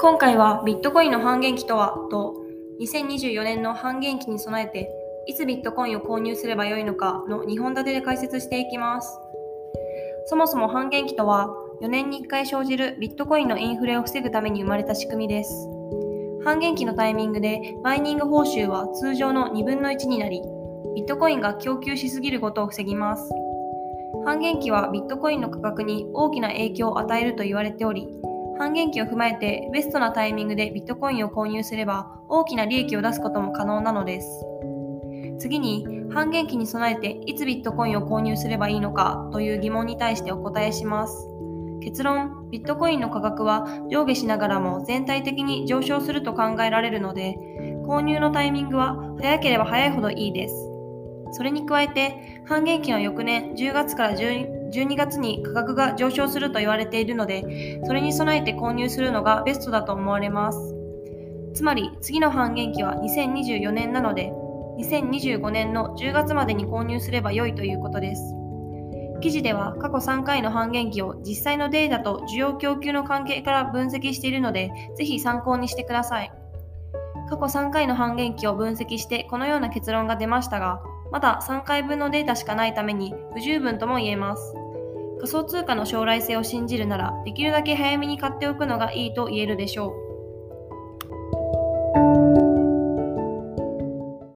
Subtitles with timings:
[0.00, 2.34] 今回はビットコインの半減期とはと
[2.80, 4.90] 2024年の半減期に備えて
[5.26, 9.18] いつビットコインを購入すればよいのかの2本立てで解説していきます。
[10.26, 11.48] そもそも半減期とは
[11.82, 15.68] 4年に1回生じるビットコインのインフレを防ぐために生まれた仕組みです。
[16.44, 20.42] 半減期のタイミングでマイニング報酬は通常の2分の1になり、
[20.94, 23.30] ビットコインが供給しすぎることを防ぎます。
[24.24, 28.08] 半減期はビットコインの価格に大きな影響を与えると言われており、
[28.58, 34.44] 半減期を踏まえてベストなタイミングでビットコインを購入すれば大きな利益を出すことも可能なのです。
[35.38, 41.28] 次に、半減期に備えていつビットコインを購入すればいいのかという疑問に対してお答えします。
[41.80, 47.36] 結論、ビットコインの価格は上下しながらも全体的に上昇すると考えられるので、
[47.86, 50.73] 購入のタイミングは早ければ早いほどいいです。
[51.34, 60.74] それに加えて、半減期の翌年10月から12月に価格が上昇すると言われているので、それに備えて購入するのがベストだと思われます。
[61.52, 64.32] つまり、次の半減期は2024年なので、
[64.78, 68.22] 2025年の10月までに購入すれば良いということです。
[69.20, 76.43] 記事では過去3回の半減期を実際のデータと需要供給の関係から分析しているので、ぜひ参考にしてください。
[77.28, 84.54] 過去3回の半減期を分析してこのような結論が出ましたが、まだ3回分のデータしかないために不十分とも言えます。
[85.18, 90.03] 仮想通貨の将来性を信じるなら、できるだけ早めに買っておくのがいいと言えるでしょう。